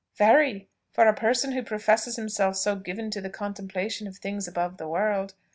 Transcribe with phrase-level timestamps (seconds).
[0.15, 4.77] "Very for a person who professes himself so given to the contemplation of things above
[4.77, 5.35] the world.